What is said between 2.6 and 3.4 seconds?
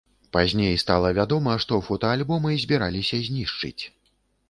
збіраліся